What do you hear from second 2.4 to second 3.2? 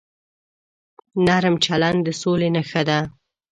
نښه ده.